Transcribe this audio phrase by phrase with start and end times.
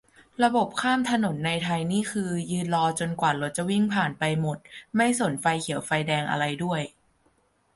[0.43, 4.57] ระบบข้ามถนนในไทยนี่คือ ยืนรอจนกว่ารถจะวิ่งผ่านไปหมด
[4.97, 6.81] ไม่สนไฟเขียวไฟแดงอะไรด้วย